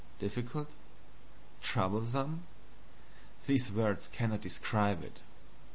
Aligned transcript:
Difficult? 0.17 0.67
troublesome? 1.61 2.41
these 3.45 3.71
words 3.71 4.09
cannot 4.11 4.41
describe 4.41 5.03
it. 5.03 5.21